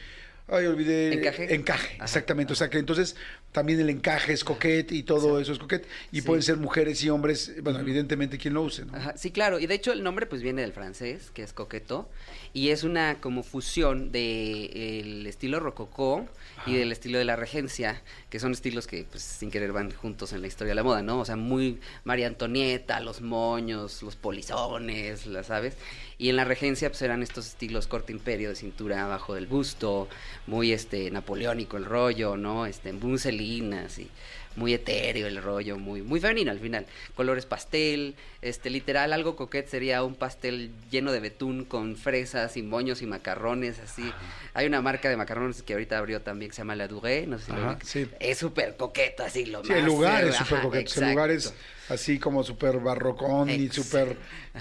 [0.47, 1.13] ay, olvidé.
[1.13, 1.56] ¿Encaje?
[1.56, 2.54] Encaje, exactamente.
[2.54, 3.15] O sea que entonces
[3.52, 5.88] también el encaje es coquete y todo eso es coquete.
[6.12, 6.28] Y Sí.
[6.28, 8.96] pueden ser mujeres y hombres, bueno, evidentemente quien lo use, ¿no?
[8.96, 9.60] Ajá, sí, claro.
[9.60, 12.10] Y de hecho el nombre pues viene del francés, que es coqueto,
[12.54, 16.26] y es una como fusión de el estilo rococó
[16.66, 20.32] y del estilo de la regencia, que son estilos que pues sin querer van juntos
[20.34, 21.20] en la historia de la moda, ¿no?
[21.20, 25.76] O sea, muy María Antonieta, los moños, los polizones, ¿la sabes?
[26.22, 30.08] Y en la regencia pues eran estos estilos corte imperio de cintura abajo del busto,
[30.46, 32.68] muy este napoleónico el rollo, ¿no?
[32.68, 34.08] Este muselinas y
[34.56, 36.86] muy etéreo el rollo, muy muy femenino al final.
[37.16, 42.62] Colores pastel, este literal algo coquete sería un pastel lleno de betún con fresas y
[42.62, 44.14] moños y macarrones así.
[44.54, 47.40] Hay una marca de macarrones que ahorita abrió también que se llama La Duguay, no
[47.40, 47.90] sé si lo Ajá, ubicas.
[47.90, 48.08] sí.
[48.20, 49.80] Es súper coqueto así lo Sí, más.
[49.80, 51.02] el lugar eh, es súper ajá, coqueto.
[51.02, 51.52] El lugar es.
[51.92, 54.18] Así como súper barrocón y súper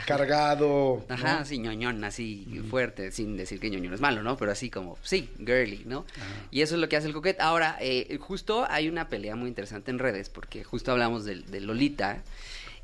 [0.06, 1.04] cargado.
[1.08, 1.14] ¿no?
[1.14, 4.36] Ajá, sí, ñoñón, así fuerte, sin decir que ñoñón es malo, ¿no?
[4.36, 6.04] Pero así como, sí, girly, ¿no?
[6.50, 7.40] Y eso es lo que hace el coquete.
[7.42, 11.60] Ahora, eh, justo hay una pelea muy interesante en redes, porque justo hablamos del de
[11.60, 12.22] Lolita,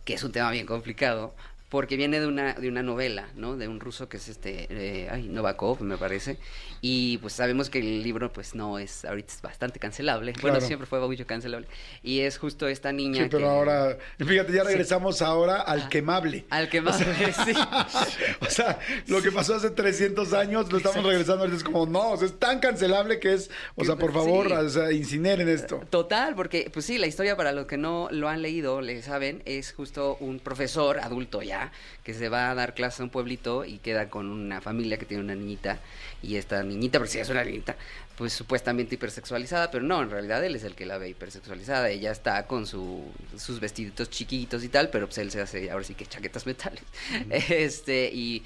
[0.05, 1.35] que es un tema bien complicado,
[1.69, 3.57] porque viene de una, de una novela, ¿no?
[3.57, 6.39] De un ruso que es este, eh, ay, Novakov, me parece,
[6.81, 10.87] y pues sabemos que el libro, pues no es, ahorita es bastante cancelable, bueno, siempre
[10.87, 11.67] fue mucho cancelable,
[12.05, 16.45] y es justo esta niña Sí, pero que- ahora, fíjate, ya regresamos ahora al quemable.
[16.51, 17.05] Al que más sí.
[18.41, 21.09] O sea, lo que pasó hace 300 años lo estamos Exacto.
[21.11, 24.13] regresando ahorita es como, no, o sea, es tan cancelable que es, o sea, por
[24.13, 24.53] favor, Sí.
[24.53, 25.81] o sea, incineren esto.
[25.91, 29.43] Total, porque pues sí, la historia para los que no lo han leído, le saben,
[29.47, 31.56] es justo un profesor adulto ya
[32.03, 35.07] que se va a dar clases a un pueblito y queda con una familia que
[35.07, 35.81] tiene una niñita
[36.23, 37.77] y esta niñita, porque sí es una niñita,
[38.17, 42.11] pues supuestamente hipersexualizada, pero no, en realidad él es el que la ve hipersexualizada, ella
[42.11, 43.05] está con su,
[43.37, 46.83] sus vestiditos chiquitos y tal, pero pues él se hace ahora sí que chaquetas metales.
[47.31, 48.45] Este, y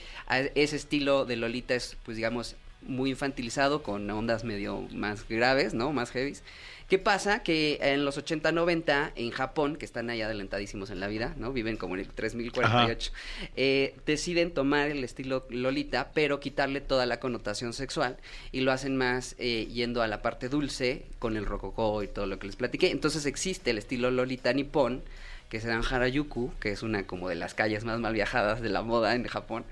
[0.55, 5.93] ese estilo de Lolita es pues digamos muy infantilizado con ondas medio más graves, ¿no?
[5.93, 6.43] Más heavies.
[6.91, 7.45] ¿Qué pasa?
[7.45, 11.53] Que en los 80-90 en Japón, que están allá adelantadísimos en la vida, ¿no?
[11.53, 13.13] Viven como en el 3048,
[13.55, 18.17] eh, deciden tomar el estilo Lolita, pero quitarle toda la connotación sexual
[18.51, 22.27] y lo hacen más eh, yendo a la parte dulce con el rococó y todo
[22.27, 22.91] lo que les platiqué.
[22.91, 25.05] Entonces existe el estilo Lolita nipón,
[25.49, 28.69] que se dan Harajuku, que es una como de las calles más mal viajadas de
[28.69, 29.65] la moda en Japón.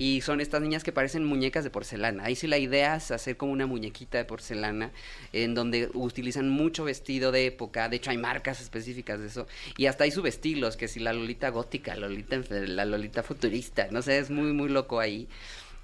[0.00, 2.24] Y son estas niñas que parecen muñecas de porcelana.
[2.24, 4.92] Ahí sí la idea es hacer como una muñequita de porcelana,
[5.34, 7.90] en donde utilizan mucho vestido de época.
[7.90, 9.46] De hecho, hay marcas específicas de eso.
[9.76, 13.88] Y hasta hay subestilos, que si la Lolita gótica, Lolita, la Lolita futurista.
[13.90, 15.28] No sé, es muy, muy loco ahí.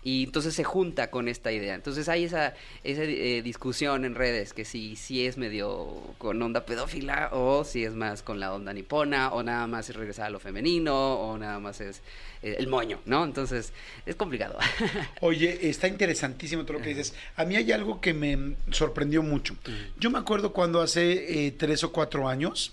[0.07, 1.75] Y entonces se junta con esta idea.
[1.75, 6.65] Entonces hay esa, esa eh, discusión en redes que si, si es medio con onda
[6.65, 10.31] pedófila o si es más con la onda nipona o nada más es regresar a
[10.31, 12.03] lo femenino o nada más es
[12.45, 13.25] eh, el moño, ¿no?
[13.25, 13.73] Entonces
[14.07, 14.57] es complicado.
[15.23, 17.13] Oye, está interesantísimo todo lo que dices.
[17.35, 19.57] A mí hay algo que me sorprendió mucho.
[19.99, 22.73] Yo me acuerdo cuando hace eh, tres o cuatro años,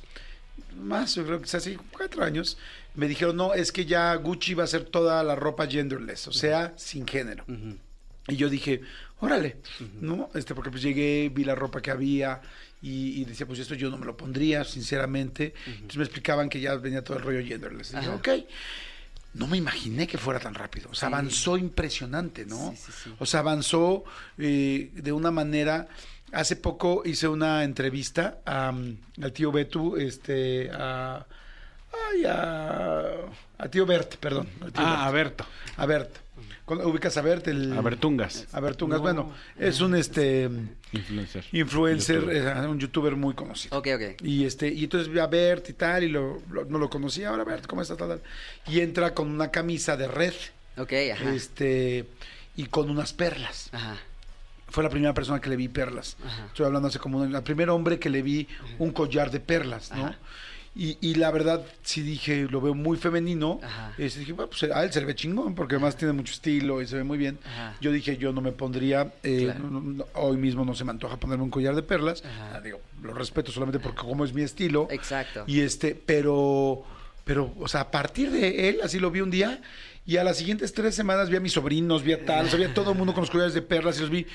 [0.78, 2.58] más, yo creo que así, cuatro años,
[2.96, 6.34] me dijeron, no, es que ya Gucci va a hacer toda la ropa genderless, o
[6.34, 7.46] sea, sin género.
[8.28, 8.82] Y yo dije,
[9.20, 9.58] órale,
[10.02, 10.30] ¿no?
[10.34, 12.42] Este, porque pues llegué, vi la ropa que había
[12.82, 15.54] y, y decía, pues esto yo no me lo pondría, sinceramente.
[15.68, 17.94] Entonces me explicaban que ya venía todo el rollo genderless.
[17.94, 18.30] Y dije, ok.
[19.36, 20.90] No me imaginé que fuera tan rápido.
[20.92, 21.14] O sea, Sí.
[21.16, 22.72] avanzó impresionante, ¿no?
[22.72, 23.14] Sí, sí, sí.
[23.18, 24.04] O sea, avanzó
[24.38, 25.88] eh, de una manera.
[26.34, 31.26] Hace poco hice una entrevista a, um, al tío Betu, este, a,
[32.12, 33.04] ay, a,
[33.60, 34.48] a tío Bert, perdón.
[34.60, 35.42] tío Ah, Bert.
[35.42, 35.46] Aberto.
[35.78, 36.16] A Bert.
[36.66, 37.74] Ubicas a Bert, el.
[37.78, 38.48] Abertungas.
[38.54, 39.02] A Bertungas.
[39.02, 40.50] Bueno, es un este
[40.94, 41.44] Influencer.
[41.52, 42.36] influencer, YouTuber.
[42.64, 43.78] eh, un youtuber muy conocido.
[43.78, 44.22] Ok, ok.
[44.24, 47.30] Y este, y entonces vi a Bert y tal, y lo, lo- no lo conocía,
[47.30, 47.98] ahora Bert, ¿cómo estás?
[47.98, 48.22] Tal, tal.
[48.68, 50.34] Y entra con una camisa de red,
[50.78, 51.36] Ok, ajá.
[51.36, 52.06] este,
[52.56, 53.70] y con unas perlas.
[53.74, 53.98] Ajá.
[54.74, 56.18] Fue la primera persona que le vi perlas.
[56.26, 56.48] Ajá.
[56.48, 58.48] Estoy hablando hace como un, el primer hombre que le vi
[58.80, 60.16] un collar de perlas, ¿no?
[60.76, 63.60] Y, y la verdad, sí dije, lo veo muy femenino.
[64.00, 66.88] Dije, bueno, pues a él se le ve chingón, porque además tiene mucho estilo y
[66.88, 67.38] se ve muy bien.
[67.46, 67.76] Ajá.
[67.82, 69.60] Yo dije, yo no me pondría, eh, Claro.
[69.60, 72.24] no- no- no, hoy mismo no se me antoja ponerme un collar de perlas.
[72.26, 74.88] Ah, digo, lo respeto solamente porque como es mi estilo.
[74.90, 75.44] Exacto.
[75.46, 76.84] Y este, pero,
[77.24, 79.62] pero, o sea, a partir de él, así lo vi un día.
[80.06, 82.74] Y a las siguientes tres semanas vi a mis sobrinos, vi a tal, vi a
[82.74, 84.28] todo el mundo con los collares de perlas y los vi,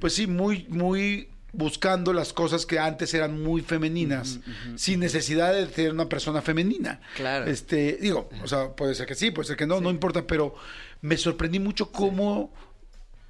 [0.00, 4.40] pues sí, muy, muy buscando las cosas que antes eran muy femeninas,
[4.76, 7.00] sin necesidad de tener una persona femenina.
[7.16, 7.46] Claro.
[7.46, 10.54] Este, digo, o sea, puede ser que sí, puede ser que no, no importa, pero
[11.00, 12.52] me sorprendí mucho cómo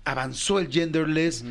[0.04, 1.44] avanzó el genderless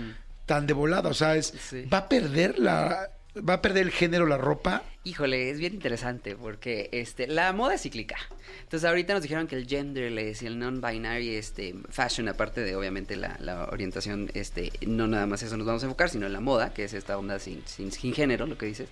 [0.45, 1.09] tan de volada.
[1.09, 1.85] O sea, es, Sí.
[1.91, 4.83] va a perder la, va a perder el género la ropa.
[5.03, 8.15] Híjole, es bien interesante porque este, la moda es cíclica.
[8.63, 13.15] Entonces ahorita nos dijeron que el genderless y el non-binary este, fashion, aparte de obviamente
[13.15, 16.39] la, la orientación, este, no nada más eso nos vamos a enfocar, sino en la
[16.39, 18.89] moda, que es esta onda sin, sin, sin género, lo que dices.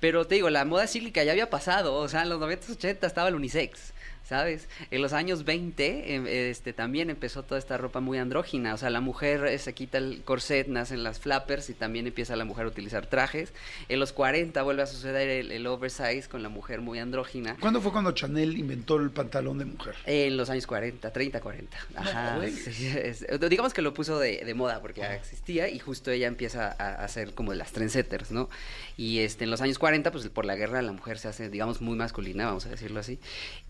[0.00, 3.06] Pero te digo, la moda cíclica ya había pasado, o sea, en los 90, 80
[3.06, 3.92] estaba el unisex.
[4.28, 4.68] ¿Sabes?
[4.90, 8.74] En los años 20 em, este, también empezó toda esta ropa muy andrógina.
[8.74, 12.36] O sea, la mujer eh, se quita el corset, nacen las flappers y también empieza
[12.36, 13.54] la mujer a utilizar trajes.
[13.88, 17.56] En los 40 vuelve a suceder el, el oversize con la mujer muy andrógina.
[17.58, 19.94] ¿Cuándo fue cuando Chanel inventó el pantalón de mujer?
[20.04, 21.78] En los años 40, 30, 40.
[21.96, 22.36] Ajá.
[22.36, 22.52] güey.
[22.52, 26.26] sí, es- digamos que lo puso de, de moda porque ya existía y justo ella
[26.26, 28.50] empieza a, a hacer como de las trendsetters, ¿no?
[28.98, 31.80] Y este, en los años 40, pues por la guerra la mujer se hace, digamos,
[31.80, 33.18] muy masculina, vamos a decirlo así.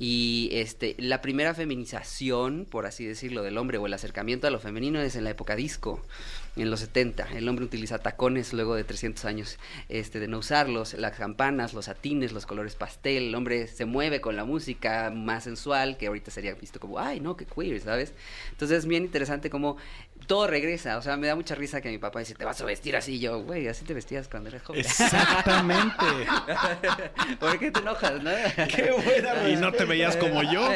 [0.00, 4.58] Y este, la primera feminización, por así decirlo, del hombre o el acercamiento a lo
[4.58, 6.02] femenino es en la época disco,
[6.56, 7.28] en los 70.
[7.36, 9.58] El hombre utiliza tacones luego de 300 años
[9.88, 13.28] este, de no usarlos, las campanas, los satines, los colores pastel.
[13.28, 17.20] El hombre se mueve con la música más sensual, que ahorita sería visto como, ay,
[17.20, 18.12] no, qué queer, ¿sabes?
[18.50, 19.76] Entonces es bien interesante como
[20.28, 20.98] todo regresa.
[20.98, 23.14] O sea, me da mucha risa que mi papá dice, te vas a vestir así.
[23.14, 24.82] Y yo, güey, así te vestías cuando eras joven.
[24.82, 26.04] Exactamente.
[27.40, 28.30] ¿Por qué te enojas, no?
[28.68, 30.70] ¡Qué buena y no te veías como yo.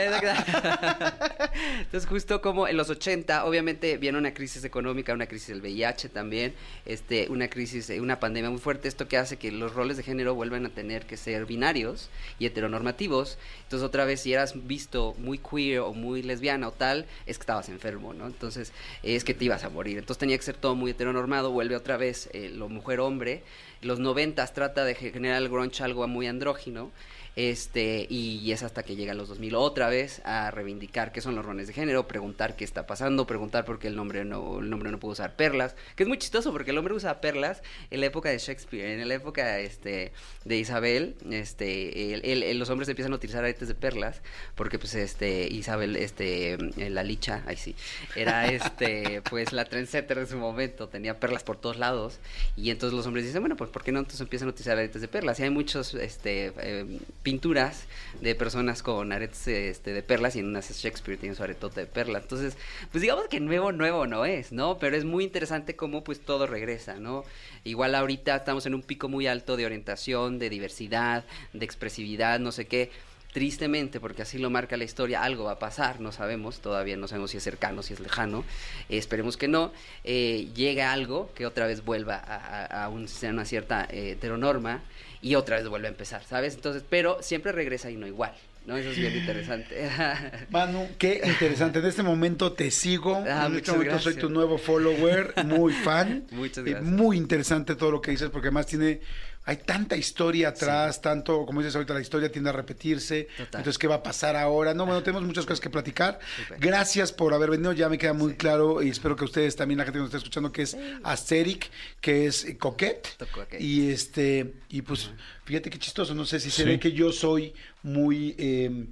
[1.79, 6.09] Entonces, justo como en los 80, obviamente viene una crisis económica, una crisis del VIH
[6.09, 6.55] también,
[6.87, 10.03] este, una crisis, eh, una pandemia muy fuerte, esto que hace que los roles de
[10.03, 13.37] género vuelvan a tener que ser binarios y heteronormativos.
[13.65, 17.43] Entonces, otra vez, si eras visto muy queer o muy lesbiana o tal, es que
[17.43, 18.27] estabas enfermo, ¿no?
[18.27, 19.99] Entonces, es que te ibas a morir.
[19.99, 23.43] Entonces, tenía que ser todo muy heteronormado, vuelve otra vez eh, lo mujer-hombre.
[23.81, 26.93] Los noventas trata de generar el grunge algo muy andrógino.
[27.35, 31.35] Este, y es hasta que llega a los 2000 otra vez a reivindicar qué son
[31.35, 34.69] los roles de género, preguntar qué está pasando, preguntar por qué el nombre no, el
[34.69, 38.01] nombre no puede usar perlas, que es muy chistoso porque el hombre usa perlas en
[38.01, 40.13] la época de Shakespeare, en la época este,
[40.45, 44.21] de Isabel, este, el- los hombres empiezan a utilizar aretes de perlas,
[44.55, 46.59] porque pues este, Isabel, este,
[46.91, 47.75] la licha, ay sí,
[48.15, 52.19] era este, pues la trendsetter de su momento, tenía perlas por todos lados,
[52.57, 55.01] y entonces los hombres dicen, bueno, pues ¿por qué no entonces empiezan a utilizar aretes
[55.01, 55.41] de perlas?
[55.41, 57.85] Y hay muchos, este, eh, pinturas
[58.21, 61.87] de personas con aretes este, de perlas y en unas Shakespeare tiene su aretote de
[61.87, 62.23] perlas.
[62.23, 62.57] Entonces,
[62.91, 64.79] pues digamos que nuevo, nuevo no es, ¿no?
[64.79, 67.25] Pero es muy interesante cómo pues todo regresa, ¿no?
[67.65, 72.53] Igual ahorita estamos en un pico muy alto de orientación, de diversidad, de expresividad, no
[72.53, 72.91] sé qué.
[73.33, 77.09] Tristemente, porque así lo marca la historia, algo va a pasar, no sabemos, todavía no
[77.09, 78.45] sabemos si es cercano, si es lejano,
[78.91, 79.73] esperemos que no,
[80.05, 84.83] eh, llega algo que otra vez vuelva a, un- una cierta eh, heteronorma
[85.23, 86.55] y otra vez vuelve a empezar, ¿sabes?
[86.55, 88.35] Entonces, pero siempre regresa y no igual,
[88.67, 88.77] ¿no?
[88.77, 89.89] Eso es bien interesante.
[90.51, 91.79] Manu, qué interesante.
[91.79, 93.23] En este momento te sigo.
[93.27, 96.27] Ah, en este momento soy tu nuevo follower, muy fan.
[96.33, 96.83] Muchas gracias.
[96.85, 99.01] muy interesante todo lo que dices, porque además tiene.
[99.45, 103.25] Hay tanta historia atrás, tanto, como dices ahorita, la historia tiende a repetirse.
[103.37, 103.61] Total.
[103.61, 104.73] Entonces, ¿qué va a pasar ahora?
[104.73, 106.21] No, bueno, tenemos muchas cosas que platicar.
[106.61, 109.85] Gracias por haber venido, ya me queda muy claro y espero que ustedes también, la
[109.85, 113.09] gente que nos está escuchando, que es Asteric, que es eh, Coquette.
[113.33, 113.61] Coquette.
[113.61, 115.11] Y este, y pues,
[115.45, 117.53] fíjate qué chistoso, no sé si se ve que yo soy
[117.83, 118.35] muy.
[118.39, 118.87] eh,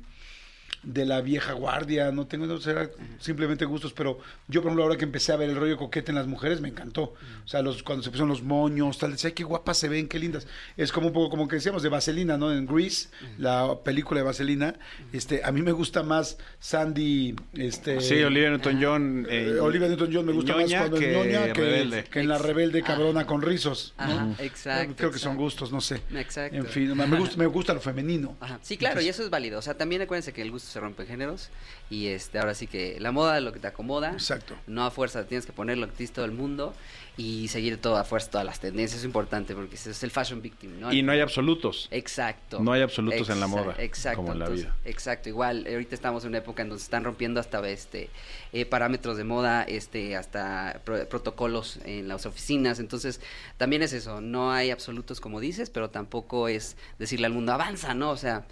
[0.82, 2.88] de la vieja guardia, no tengo, no será
[3.18, 6.14] simplemente gustos, pero yo, por ejemplo, ahora que empecé a ver el rollo coquete en
[6.16, 7.14] las mujeres, me encantó.
[7.44, 10.08] O sea, los, cuando se pusieron los moños, tal, decía, "Ay, qué guapas se ven,
[10.08, 10.46] qué lindas.
[10.76, 12.52] Es como un poco como que decíamos de Vaselina, ¿no?
[12.52, 14.74] En Grease, la película de Vaselina,
[15.12, 18.00] este, a mí me gusta más Sandy, este...
[18.00, 19.26] Sí, Olivia Newton-John.
[19.28, 22.04] eh, Olivia Newton-John me gusta más cuando es que ñoña que, rebelde.
[22.04, 24.04] que en la rebelde cabrona con rizos, ¿no?
[24.04, 26.00] Ajá, exacto, Creo que son gustos, no sé.
[26.14, 26.56] Exacto.
[26.56, 28.36] En fin, me gusta, me gusta lo femenino.
[28.40, 28.58] Ajá.
[28.62, 29.58] Sí, claro, y eso es válido.
[29.58, 31.50] O sea, también acuérdense que el gusto se rompe en géneros.
[31.90, 34.12] Y este, ahora sí que la moda lo que te acomoda.
[34.12, 34.54] Exacto.
[34.66, 36.72] No a fuerza tienes que poner lo que te dice todo el mundo
[37.16, 39.00] y seguir todo a fuerza todas las tendencias.
[39.00, 40.92] Es importante porque es el fashion victim, ¿no?
[40.92, 41.88] Y no hay absolutos.
[41.90, 42.60] Exacto.
[42.60, 44.18] No hay absolutos en la moda, Exacto.
[44.18, 44.76] como en la entonces, vida.
[44.84, 45.28] Exacto.
[45.28, 48.08] Igual, ahorita estamos en una época en donde se están rompiendo hasta este
[48.52, 52.78] eh, parámetros de moda, este, hasta pro- protocolos en las oficinas.
[52.78, 53.20] Entonces,
[53.56, 54.20] también es eso.
[54.20, 58.10] No hay absolutos como dices, pero tampoco es decirle al mundo avanza, ¿no?
[58.10, 58.46] O sea.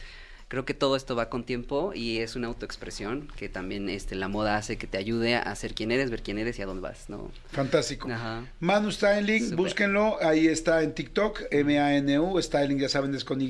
[0.49, 4.29] Creo que todo esto va con tiempo y es una autoexpresión que también este, la
[4.29, 6.81] moda hace que te ayude a ser quien eres, ver quién eres y a dónde
[6.81, 7.31] vas, ¿no?
[7.53, 8.09] Fantástico.
[8.11, 8.47] Ajá.
[8.59, 9.57] Manu Styling, Súper.
[9.57, 13.49] búsquenlo, ahí está en TikTok, M-A-N-U, Styling, ya saben, es con Y,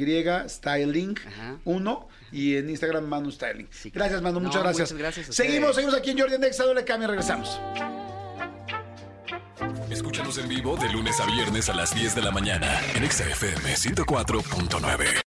[0.49, 1.59] Styling Ajá.
[1.65, 3.69] 1, y en Instagram Manu Styling.
[3.71, 4.91] Sí, gracias, Manu, no, muchas gracias.
[4.91, 7.61] muchas gracias a seguimos, seguimos aquí en Jordi Nexa, no le cambien, regresamos.
[9.89, 13.25] Escúchanos en vivo de lunes a viernes a las 10 de la mañana en Exa
[13.25, 15.28] FM 104.9.